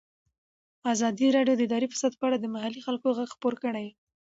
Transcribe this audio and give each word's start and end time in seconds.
ازادي 0.93 1.27
راډیو 1.35 1.55
د 1.57 1.61
اداري 1.67 1.87
فساد 1.93 2.13
په 2.17 2.23
اړه 2.27 2.37
د 2.39 2.45
محلي 2.53 2.81
خلکو 2.87 3.07
غږ 3.17 3.29
خپور 3.35 3.53
کړی. 3.63 3.87